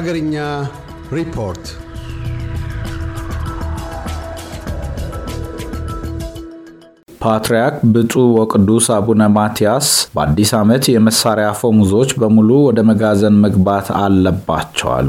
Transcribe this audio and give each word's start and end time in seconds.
Hagarinya 0.00 0.64
report. 1.12 1.89
ፓትርያርክ 7.20 7.74
ብፁዕ 7.94 8.26
ወቅዱስ 8.36 8.86
አቡነ 8.94 9.22
ማትያስ 9.34 9.86
በአዲስ 10.14 10.50
ዓመት 10.58 10.84
የመሳሪያ 10.90 11.46
አፈሙዞች 11.50 12.10
በሙሉ 12.20 12.50
ወደ 12.66 12.80
መጋዘን 12.90 13.36
መግባት 13.42 13.88
አለባቸው 13.98 14.88
አሉ። 14.94 15.08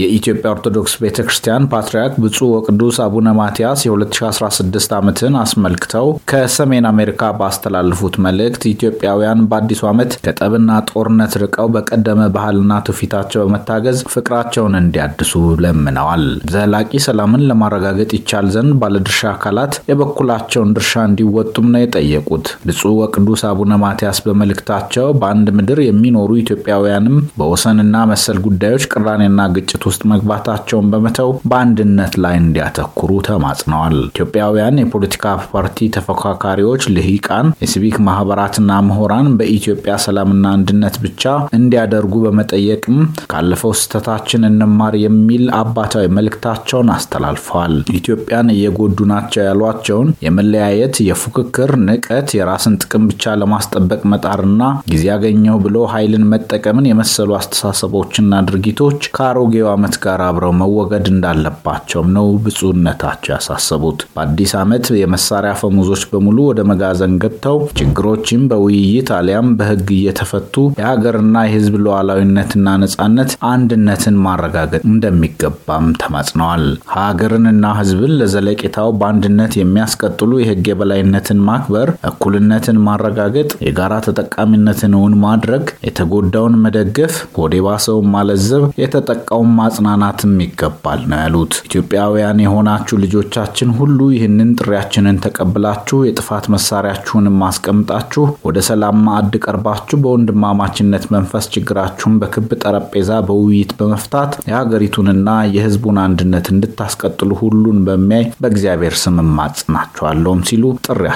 የኢትዮጵያ 0.00 0.48
ኦርቶዶክስ 0.52 0.94
ቤተ 1.02 1.24
ክርስቲያን 1.26 1.68
ፓትርያርክ 1.72 2.16
ብፁዕ 2.24 2.48
ወቅዱስ 2.56 2.96
አቡነ 3.04 3.32
ማትያስ 3.38 3.84
የ2016 3.86 4.92
ዓመትን 4.98 5.38
አስመልክተው 5.42 6.08
ከሰሜን 6.32 6.88
አሜሪካ 6.90 7.30
ባስተላለፉት 7.40 8.16
መልእክት 8.26 8.66
ኢትዮጵያውያን 8.72 9.46
በአዲሱ 9.50 9.82
ዓመት 9.92 10.12
ከጠብና 10.26 10.70
ጦርነት 10.90 11.38
ርቀው 11.44 11.70
በቀደመ 11.74 12.28
ባህልና 12.36 12.78
ትውፊታቸው 12.86 13.42
በመታገዝ 13.44 13.98
ፍቅራቸውን 14.14 14.78
እንዲያድሱ 14.82 15.32
ለምነዋል። 15.64 16.26
ዘላቂ 16.52 17.02
ሰላምን 17.06 17.48
ለማረጋገጥ 17.50 18.10
ይቻል 18.18 18.46
ዘንድ 18.54 18.74
ባለድርሻ 18.80 19.24
አካላት 19.32 19.74
የበኩላቸውን 19.90 20.76
ድርሻ 20.76 20.94
እንዲወ 21.08 21.44
ጡም 21.52 21.66
ነው 21.72 21.80
የጠየቁት። 21.82 22.46
ብፁዕ 22.66 22.92
ወቅዱስ 23.00 23.42
አቡነ 23.48 23.72
ማትያስ 23.82 24.18
በመልእክታቸው 24.26 25.06
በአንድ 25.20 25.48
ምድር 25.56 25.80
የሚኖሩ 25.84 26.30
ኢትዮጵያውያንም 26.40 27.16
በወሰንና 27.38 28.04
መሰል 28.10 28.38
ጉዳዮች 28.46 28.84
ቅራኔና 28.92 29.40
ግጭት 29.56 29.82
ውስጥ 29.88 30.02
መግባታቸውን 30.12 30.90
በመተው 30.92 31.30
በአንድነት 31.50 32.14
ላይ 32.24 32.36
እንዲያተኩሩ 32.42 33.10
ተማጽነዋል። 33.28 33.96
ኢትዮጵያውያን 34.08 34.80
የፖለቲካ 34.82 35.24
ፓርቲ 35.50 35.88
ተፎካካሪዎች፣ 35.96 36.64
ልሂቃን፣ 36.96 37.50
የሲቪክ 37.62 37.96
ማህበራትና 38.06 38.80
ምሁራን 38.86 39.28
በኢትዮጵያ 39.38 39.94
ሰላምና 40.04 40.46
አንድነት 40.56 40.96
ብቻ 41.04 41.22
እንዲያደርጉ 41.58 42.14
በመጠየቅም 42.24 42.98
ካለፈው 43.30 43.72
ስህተታችን 43.78 44.48
እንማር 44.50 44.94
የሚል 45.02 45.44
አባታዊ 45.60 46.06
መልእክታቸውን 46.16 46.92
አስተላልፈዋል። 46.96 47.74
ኢትዮጵያን 47.98 48.52
እየጎዱ 48.54 48.98
ናቸው 49.10 49.42
ያሏቸውን 49.46 49.94
የመለያየት 50.26 50.96
የፉ 51.06 51.22
ፉክክር፣ 51.38 51.70
ንቀት፣ 51.86 52.28
የራስን 52.36 52.74
ጥቅም 52.82 53.02
ብቻ 53.08 53.32
ለማስጠበቅ 53.40 53.98
መጣርና 54.10 54.62
ጊዜ 54.90 55.02
ያገኘው 55.10 55.56
ብሎ 55.64 55.76
ኃይልን 55.92 56.22
መጠቀምን 56.30 56.86
የመሰሉ 56.88 57.30
አስተሳሰቦችና 57.38 58.38
ድርጊቶች 58.46 59.08
ከአሮጌው 59.16 59.68
ዓመት 59.72 59.94
ጋር 60.04 60.20
አብረው 60.26 60.52
መወገድ 60.60 61.06
እንዳለባቸውም 61.12 62.08
ነው 62.16 62.28
ብፁዕነታቸው 62.44 63.32
ያሳሰቡት። 63.34 63.98
በአዲስ 64.14 64.54
ዓመት 64.60 64.86
የመሳሪያ 65.00 65.52
አፈሙዞች 65.56 66.04
በሙሉ 66.12 66.38
ወደ 66.48 66.64
መጋዘን 66.70 67.18
ገብተው 67.24 67.58
ችግሮችም 67.80 68.46
በውይይት 68.50 69.10
አሊያም 69.18 69.50
በሕግ 69.58 69.92
እየተፈቱ 69.96 70.54
የሀገርና 70.80 71.44
የሕዝብ 71.46 71.76
ሉዓላዊነትና 71.84 72.76
ነጻነት 72.84 73.30
አንድነትን 73.50 74.18
ማረጋገጥ 74.26 74.82
እንደሚገባም 74.90 75.92
ተማጽነዋል። 76.02 76.66
ሀገርንና 76.96 77.52
ሕዝብን 77.80 78.16
ለዘለቄታው 78.20 78.90
በአንድነት 78.98 79.52
የሚያስቀጥሉ 79.60 80.32
የሕግ 80.40 80.66
የበላይነት 80.72 81.22
ነትን 81.28 81.40
ማክበር፣ 81.46 81.88
እኩልነትን 82.08 82.76
ማረጋገጥ፣ 82.86 83.48
የጋራ 83.64 83.94
ተጠቃሚነትን 84.04 84.92
እውን 84.98 85.14
ማድረግ፣ 85.22 85.64
የተጎዳውን 85.86 86.54
መደገፍ፣ 86.64 87.14
ሆዴ 87.36 87.54
ባሰውን 87.66 88.06
ማለዘብ፣ 88.12 88.64
የተጠቃውን 88.80 89.50
ማጽናናትም 89.56 90.34
ይገባል 90.44 91.00
ነው 91.10 91.18
ያሉት። 91.22 91.54
ኢትዮጵያውያን 91.68 92.42
የሆናችሁ 92.44 92.98
ልጆቻችን 93.04 93.72
ሁሉ 93.78 93.98
ይህንን 94.14 94.52
ጥሪያችንን 94.60 95.18
ተቀብላችሁ 95.26 95.98
የጥፋት 96.08 96.46
መሳሪያችሁንም 96.54 97.42
አስቀምጣችሁ 97.48 98.24
ወደ 98.48 98.64
ሰላም 98.68 99.02
ማዕድ 99.08 99.34
ቀርባችሁ 99.44 99.98
በወንድማማችነት 100.04 101.06
መንፈስ 101.16 101.50
ችግራችሁን 101.56 102.20
በክብ 102.22 102.48
ጠረጴዛ 102.62 103.20
በውይይት 103.28 103.74
በመፍታት 103.80 104.32
የሀገሪቱንና 104.50 105.28
የሕዝቡን 105.56 106.00
አንድነት 106.06 106.46
እንድታስቀጥሉ 106.54 107.32
ሁሉን 107.42 107.80
በሚያይ 107.88 108.26
በእግዚአብሔር 108.40 108.96
ስም 109.02 109.18
እማጽናችኋለሁም 109.26 110.46
ሲሉ 110.48 110.64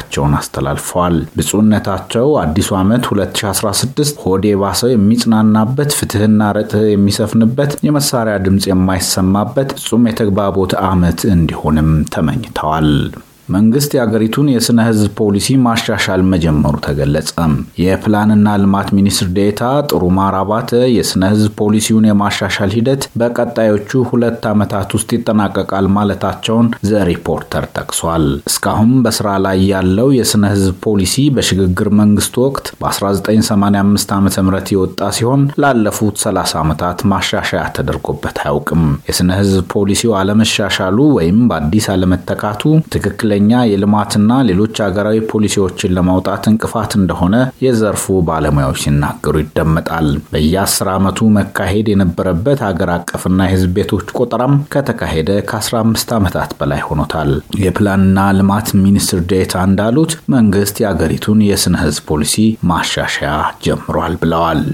ጥሪያቸውን 0.02 0.34
አስተላልፈዋል። 0.38 1.16
ብፁዕነታቸው 1.36 2.26
አዲሱ 2.42 2.68
ዓመት 2.78 3.02
2016 3.10 4.22
ሆዴ 4.22 4.44
ባሰው 4.62 4.90
የሚጽናናበት፣ 4.92 5.90
ፍትህና 5.98 6.50
ርትዕ 6.56 6.84
የሚሰፍንበት፣ 6.90 7.72
የመሳሪያ 7.88 8.36
ድምፅ 8.46 8.66
የማይሰማበት 8.70 9.70
ፍጹም 9.78 10.06
የተግባቦት 10.10 10.74
ዓመት 10.86 11.20
እንዲሆንም 11.34 11.90
ተመኝተዋል። 12.14 12.88
መንግስት 13.50 13.90
የአገሪቱን 13.96 14.48
የስነ 14.52 14.80
ህዝብ 14.88 15.10
ፖሊሲ 15.20 15.46
ማሻሻል 15.64 16.22
መጀመሩ 16.32 16.74
ተገለጸ። 16.84 17.30
የፕላንና 17.80 18.48
ልማት 18.62 18.88
ሚኒስትር 18.96 19.28
ዴታ 19.36 19.60
ጥሩማር 19.90 20.34
አባተ 20.40 20.66
የስነ 20.94 21.22
ህዝብ 21.32 21.50
ፖሊሲውን 21.60 22.06
የማሻሻል 22.08 22.70
ሂደት 22.76 23.02
በቀጣዮቹ 23.20 24.02
ሁለት 24.10 24.44
ዓመታት 24.50 24.94
ውስጥ 24.96 25.10
ይጠናቀቃል 25.16 25.88
ማለታቸውን 25.96 26.68
The 26.88 27.02
Reporter 27.10 27.66
ጠቅሷል። 27.76 28.26
እስካሁን 28.50 28.92
በስራ 29.04 29.28
ላይ 29.46 29.58
ያለው 29.72 30.10
የስነ 30.18 30.44
ህዝብ 30.54 30.76
ፖሊሲ 30.86 31.16
በሽግግር 31.36 31.90
መንግስት 32.00 32.36
ወቅት 32.44 32.66
በ1985 32.82 34.14
ዓ 34.14 34.20
ም 34.20 34.28
የወጣ 34.72 35.10
ሲሆን 35.16 35.42
ላለፉት 35.62 36.16
30 36.22 36.58
ዓመታት 36.60 36.98
ማሻሻያ 37.12 37.64
ተደርጎበት 37.76 38.36
አያውቅም። 38.42 38.82
የስነ 39.08 39.30
ህዝብ 39.40 39.64
ፖሊሲው 39.74 40.14
አለመሻሻሉ 40.20 40.98
ወይም 41.16 41.40
በአዲስ 41.50 41.86
አለመተካቱ 41.92 42.62
ትክክለኛ 42.94 43.60
የልማትና 43.68 44.18
ሌሎች 44.48 44.76
ሀገራዊ 44.84 45.18
ፖሊሲዎችን 45.30 45.94
ለማውጣት 45.96 46.44
እንቅፋት 46.50 46.92
እንደሆነ 47.00 47.34
የዘርፉ 47.64 48.16
ባለሙያዎች 48.28 48.80
ሲናገሩ 48.84 49.34
ይደመጣል። 49.42 50.08
በየአስር 50.32 50.90
ዓመቱ 50.94 51.28
መካሄድ 51.36 51.88
የነበረበት 51.92 52.60
ሀገር 52.66 52.92
አቀፍና 52.96 53.40
የህዝብ 53.46 53.72
ቤቶች 53.78 54.06
ቆጠራም 54.20 54.54
ከተካሄደ 54.74 55.18
ከ15 55.50 56.14
ዓመታት 56.18 56.52
በላይ 56.60 56.82
ሆኖታል። 56.88 57.32
የፕላንና 57.64 58.28
ልማት 58.38 58.70
ሚኒስትር 58.84 59.20
ዴታ 59.32 59.64
እንዳሉት 59.68 59.98
መንግስት 60.34 60.78
የአገሪቱን 60.82 61.44
የስነ 61.50 61.76
ህዝብ 61.84 62.04
ፖሊሲ 62.10 62.36
ማሻሻያ 62.70 63.34
ጀምሯል 63.64 64.16
ብለዋል። 64.22 64.64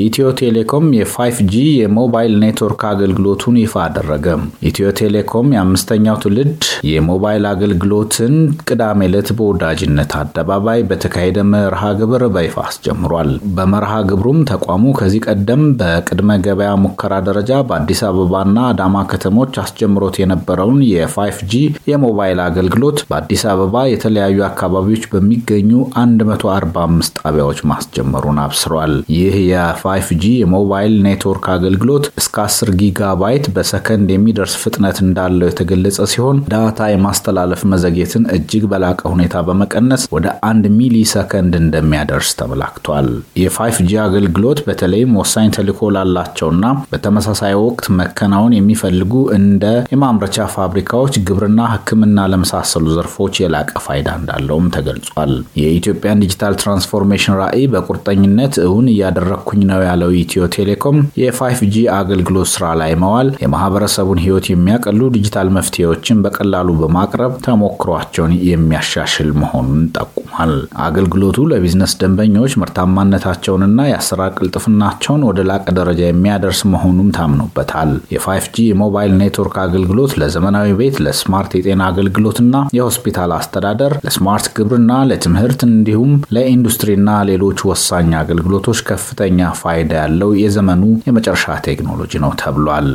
ኢትዮ 0.00 0.26
ቴሌኮም 0.38 0.84
የ5ጂ 0.96 1.54
የሞባይል 1.78 2.32
ኔትወርክ 2.42 2.82
አገልግሎቱን 2.90 3.56
ይፋ 3.60 3.74
አደረገ። 3.84 4.26
ኢትዮ 4.68 4.86
ቴሌኮም 5.00 5.48
የአምስተኛው 5.54 6.16
ትውልድ 6.22 6.62
የሞባይል 6.88 7.44
አገልግሎትን 7.50 8.34
ቅዳሜ 8.66 9.08
ዕለት 9.08 9.28
በወዳጅነት 9.38 10.12
አደባባይ 10.20 10.80
በተካሄደ 10.90 11.38
መርሃ 11.50 11.82
ግብር 12.00 12.22
በይፋ 12.34 12.56
አስጀምሯል። 12.66 13.30
በመርሃ 13.56 13.92
ግብሩም 14.10 14.40
ተቋሙ 14.50 14.84
ከዚህ 14.98 15.22
ቀደም 15.28 15.62
በቅድመ 15.80 16.36
ገበያ 16.46 16.70
ሙከራ 16.84 17.14
ደረጃ 17.28 17.52
በአዲስ 17.68 18.00
አበባና 18.08 18.58
አዳማ 18.70 19.04
ከተሞች 19.10 19.54
አስጀምሮት 19.62 20.16
የነበረውን 20.22 20.80
የ5ጂ 20.90 21.54
የሞባይል 21.90 22.40
አገልግሎት 22.46 22.98
በአዲስ 23.10 23.44
አበባ 23.52 23.84
የተለያዩ 23.90 24.38
አካባቢዎች 24.50 25.04
በሚገኙ 25.12 25.70
145 25.96 27.20
ጣቢያዎች 27.20 27.60
ማስጀመሩን 27.70 28.40
አብስሯል። 28.44 28.94
ይህ 29.16 29.36
የ5ጂ 29.50 30.24
የሞባይል 30.40 30.94
ኔትወርክ 31.06 31.46
አገልግሎት 31.54 31.88
እስከ 32.20 32.36
10 32.46 32.74
ጊጋባይት 32.80 33.44
በሰከንድ 33.54 34.08
የሚደርስ 34.12 34.54
ፍጥነት 34.62 34.98
እንዳለው 35.04 35.48
የተገለጸ 35.50 35.98
ሲሆን 36.12 36.38
ዳታ 36.70 36.86
የማስተላለፍ 36.90 37.60
መዘግየትን 37.70 38.24
እጅግ 38.34 38.64
በላቀ 38.70 39.00
ሁኔታ 39.12 39.36
በመቀነስ 39.46 40.02
ወደ 40.14 40.26
አንድ 40.48 40.64
ሚሊ 40.74 40.96
ሰከንድ 41.12 41.54
እንደሚያደርስ 41.60 42.28
ተመላክቷል። 42.40 43.08
የ5ጂ 43.40 43.90
አገልግሎት 44.04 44.58
በተለይም 44.66 45.16
ወሳኝ 45.20 45.48
ተልዕኮ 45.56 45.88
ላላቸውና 45.96 46.64
በተመሳሳይ 46.92 47.54
ወቅት 47.60 47.86
መከናወን 48.00 48.54
የሚፈልጉ 48.56 49.14
እንደ 49.38 49.64
የማምረቻ 49.94 50.46
ፋብሪካዎች፣ 50.54 51.16
ግብርና፣ 51.28 51.66
ሕክምና 51.72 52.26
ለመሳሰሉ 52.32 52.86
ዘርፎች 52.96 53.40
የላቀ 53.42 53.72
ፋይዳ 53.86 54.08
እንዳለውም 54.20 54.68
ተገልጿል። 54.76 55.32
የኢትዮጵያን 55.62 56.22
ዲጂታል 56.24 56.56
ትራንስፎርሜሽን 56.62 57.36
ራዕይ 57.42 57.66
በቁርጠኝነት 57.74 58.54
እውን 58.66 58.88
እያደረግኩኝ 58.94 59.62
ነው 59.72 59.82
ያለው 59.88 60.12
ኢትዮ 60.20 60.48
ቴሌኮም 60.56 61.00
የ5ጂ 61.22 61.76
አገልግሎት 61.98 62.50
ስራ 62.54 62.72
ላይ 62.80 62.94
መዋል 63.02 63.30
የማህበረሰቡን 63.44 64.22
ህይወት 64.24 64.48
የሚያቀሉ 64.52 65.10
ዲጂታል 65.16 65.50
መፍትሄዎችን 65.58 66.22
በቀላሉ 66.24 66.56
በማቅረብ 66.80 67.32
ተሞክሯቸውን 67.44 68.32
የሚያሻሽል 68.48 69.30
መሆኑን 69.40 69.82
ጠቁሟል። 69.96 70.52
አገልግሎቱ 70.84 71.38
ለቢዝነስ 71.50 71.92
ደንበኞች 72.00 72.52
ምርታማነታቸውንና 72.60 73.86
የአሰራር 73.88 74.32
ቅልጥፍናቸውን 74.38 75.24
ወደ 75.28 75.40
ላቀ 75.50 75.66
ደረጃ 75.78 76.00
የሚያደርስ 76.06 76.60
መሆኑም 76.72 77.08
ታምኖበታል። 77.16 77.92
የ5ጂ 78.14 78.66
የሞባይል 78.68 79.14
ኔትወርክ 79.20 79.56
አገልግሎት 79.64 80.14
ለዘመናዊ 80.22 80.68
ቤት፣ 80.80 80.98
ለ 81.06 81.20
smart 81.20 81.54
የጤና 81.58 81.82
አገልግሎትና 81.90 82.46
የሆስፒታል 82.78 83.32
አስተዳደር፣ 83.38 83.94
ለ 84.06 84.17
smart 84.17 84.46
ግብርና፣ 84.58 85.00
ለትምህርት 85.10 85.62
እንዲሁም 85.70 86.12
ለኢንዱስትሪና 86.36 86.98
ሌሎች 87.30 87.58
ወሳኝ 87.70 88.12
አገልግሎቶች 88.20 88.80
ከፍተኛ 88.90 89.50
ፋይዳ 89.60 89.92
ያለው 90.02 90.32
የዘመኑ 90.40 90.84
የመጨረሻ 91.08 91.28
ቴክኖሎጂ 91.68 92.12
ነው 92.20 92.32
ተብሏል። 92.40 92.90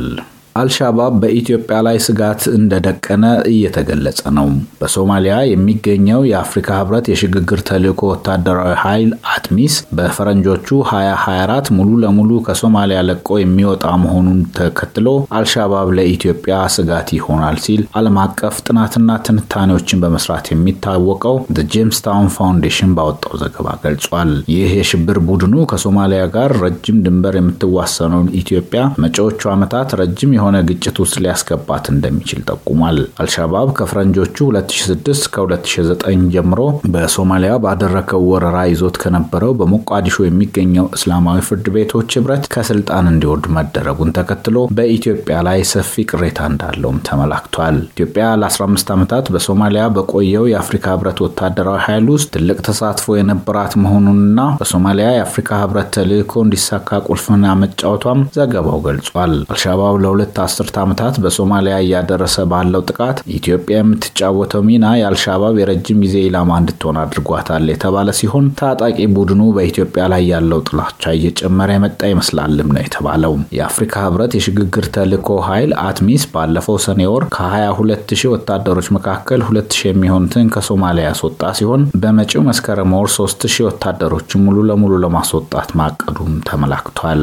አልሻባብ 0.56 1.14
በኢትዮጵያ 1.22 1.76
ላይ 1.86 1.96
ስጋት 2.06 2.42
እንደደቀነ 2.56 3.24
እየተገለጸ 3.52 4.20
ነው። 4.36 4.48
በሶማሊያ 4.80 5.34
የሚገኘው 5.50 6.20
የአፍሪካ 6.28 6.68
ህብረት 6.78 7.06
የሽግግር 7.10 7.60
ተልዕኮ 7.68 8.00
ወታደራዊ 8.12 8.72
ኃይል 8.82 9.10
አትሚስ 9.34 9.74
በፈረንጆቹ 9.98 10.68
2024 10.84 11.72
ሙሉ 11.76 11.90
ለሙሉ 12.02 12.40
ከሶማሊያ 12.46 13.00
ለቆ 13.08 13.38
የሚወጣ 13.40 13.84
መሆኑን 14.04 14.40
ተከትሎ 14.58 15.08
አልሻባብ 15.38 15.90
ለኢትዮጵያ 15.98 16.54
ስጋት 16.76 17.10
ይሆናል 17.16 17.58
ሲል 17.64 17.82
ዓለም 17.98 18.18
አቀፍ 18.24 18.56
ጥናትና 18.66 19.18
ትንታኔዎችን 19.26 20.02
በመስራት 20.02 20.46
የሚታወቀው 20.52 21.36
ጄምስ 21.72 21.98
ታውን 22.04 22.28
ፋውንዴሽን 22.34 22.90
ባወጣው 22.96 23.34
ዘገባ 23.40 23.68
ገልጿል። 23.82 24.30
ይህ 24.52 24.70
የሽብር 24.78 25.18
ቡድኑ 25.28 25.54
ከሶማሊያ 25.70 26.22
ጋር 26.34 26.50
ረጅም 26.62 26.98
ድንበር 27.06 27.34
የምትዋሰነውን 27.38 28.28
ኢትዮጵያ 28.40 28.64
መጪዎቹ 29.02 29.40
ዓመታት 29.54 29.88
ረጅም 30.00 30.30
የሆነ 30.46 30.58
ግጭት 30.68 30.96
ውስጥ 31.02 31.16
ሊያስገባት 31.22 31.84
እንደሚችል 31.92 32.40
ጠቁሟል። 32.50 32.98
አልሻባብ 33.22 33.68
ከፈረንጆቹ 33.78 34.36
2006 34.50 35.24
ከ2009 35.34 36.04
ጀምሮ 36.34 36.60
በሶማሊያ 36.94 37.52
ባደረገው 37.64 38.22
ወረራ 38.30 38.58
ይዞት 38.70 38.96
ከነበረው 39.02 39.52
በሞቃዲሾ 39.60 40.16
የሚገኘው 40.26 40.86
እስላማዊ 40.96 41.40
ፍርድ 41.46 41.66
ቤቶች 41.76 42.16
ህብረት 42.18 42.44
ከስልጣን 42.54 43.10
እንዲወርድ 43.12 43.46
መደረጉን 43.56 44.14
ተከትሎ 44.18 44.44
በኢትዮጵያ 44.78 45.36
ላይ 45.48 45.60
ሰፊ 45.72 46.04
ቅሬታ 46.10 46.38
እንዳለውም 46.50 47.02
ተመላክቷል። 47.08 47.78
ኢትዮጵያ 47.88 48.28
ለ15 48.42 48.94
ዓመታት 48.96 49.26
በሶማሊያ 49.34 49.84
በቆየው 49.96 50.46
የአፍሪካ 50.52 50.86
ህብረት 50.94 51.20
ወታደራዊ 51.26 51.80
ኃይል 51.86 52.08
ውስጥ 52.14 52.30
ትልቅ 52.36 52.58
ተሳትፎ 52.68 53.18
የነበራት 53.18 53.74
መሆኑንና 53.84 54.32
በሶማሊያ 54.60 55.08
የአፍሪካ 55.16 55.50
ህብረት 55.62 55.90
ተልዕኮ 55.96 56.44
እንዲሳካ 56.46 56.74
ቁልፍና 57.08 57.44
መጫወቷም 57.62 58.04
ዘገባው 58.36 58.80
ገልጿል። 58.86 59.14
አልሻባብ 59.48 59.94
ለሁለት 60.02 60.35
አስርት 60.42 60.76
ዓመታት 60.82 61.14
በሶማሊያ 61.22 61.76
እያደረሰ 61.82 62.44
ባለው 62.50 62.82
ጥቃት 62.88 63.18
ኢትዮጵያ 63.36 63.76
የምትጫወተው 63.80 64.62
ሚና 64.68 64.86
የአልሻባብ 64.98 65.54
የረጅም 65.60 66.00
ጊዜ 66.04 66.16
ኢላማ 66.26 66.58
እንድትሆን 66.60 66.98
አድርጓታል 67.02 67.64
የተባለ 67.72 68.14
ሲሆን 68.18 68.46
ታጣቂ 68.60 68.98
ቡድኑ 69.16 69.42
በኢትዮጵያ 69.56 70.04
ላይ 70.12 70.24
ያለው 70.32 70.60
ጥላቻ 70.68 71.14
እየጨመረ 71.16 71.70
የመጣ 71.76 72.00
ይመስላልም 72.12 72.70
ነው 72.74 72.82
የተባለው። 72.82 73.34
የአፍሪካ 73.56 73.94
ህብረት 74.06 74.34
የሽግግር 74.38 74.86
ተልዕኮ 74.96 75.30
ኃይል 75.48 75.72
አትሚስ 75.86 76.26
ባለፈው 76.34 76.78
ሰኔ 76.86 77.00
ወር 77.12 77.26
ከ22 77.36 78.16
ሺህ 78.16 78.30
ወታደሮች 78.34 78.88
መካከል 78.96 79.40
2 79.48 79.78
ሺህ 79.78 79.90
የሚሆኑትን 79.90 80.52
ከሶማሊያ 80.56 81.06
ያስወጣ 81.10 81.24
ሲሆን 81.58 81.82
በመጪው 82.02 82.46
መስከረም 82.48 82.94
ወር 82.96 83.10
3 83.14 83.48
ሺህ 83.54 83.66
ወታደሮችን 83.68 84.44
ሙሉ 84.46 84.66
ለሙሉ 84.68 84.94
ለማስወጣት 85.04 85.70
ማቀዱም 85.80 86.32
ተመላክቷል። 86.48 87.22